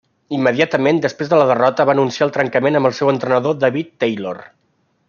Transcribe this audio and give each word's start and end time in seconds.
Immediatament 0.35 1.01
després 1.03 1.29
de 1.33 1.39
la 1.41 1.45
derrota 1.51 1.85
va 1.91 1.95
anunciar 1.97 2.25
el 2.29 2.35
trencament 2.39 2.81
amb 2.81 2.91
el 2.93 2.99
seu 3.03 3.13
entrenador 3.15 3.63
David 3.67 3.97
Taylor. 4.05 4.43